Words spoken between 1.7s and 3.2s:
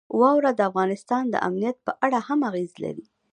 په اړه هم اغېز لري.